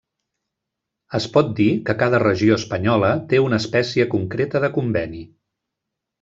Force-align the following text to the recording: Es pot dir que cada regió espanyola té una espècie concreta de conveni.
Es 1.19 1.27
pot 1.35 1.51
dir 1.59 1.67
que 1.89 1.95
cada 1.99 2.21
regió 2.23 2.57
espanyola 2.61 3.13
té 3.35 3.43
una 3.49 3.61
espècie 3.65 4.09
concreta 4.15 4.65
de 4.65 4.73
conveni. 4.81 5.23